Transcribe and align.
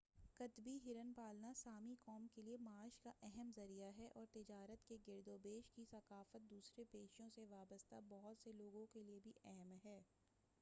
قطبی 0.39 0.71
ہرن 0.85 1.11
پالنا 1.15 1.51
سامی 1.55 1.93
قوم 2.05 2.25
کے 2.35 2.41
لئے 2.41 2.55
معاش 2.59 2.97
کا 2.99 3.11
اہم 3.21 3.51
ذریعہ 3.55 3.91
ہے 3.97 4.07
اور 4.13 4.25
تجارت 4.33 4.87
کے 4.87 4.97
گرد 5.07 5.27
و 5.27 5.37
پیش 5.43 5.69
کی 5.75 5.85
ثقافت 5.91 6.49
دوسرے 6.49 6.83
پیشوں 6.91 7.29
سے 7.35 7.45
وابستہ 7.49 7.99
بہت 8.09 8.43
سے 8.43 8.51
لوگوں 8.53 8.85
کے 8.93 9.03
لئے 9.03 9.19
بھی 9.19 9.33
اہم 9.45 9.77
ہے 9.85 9.99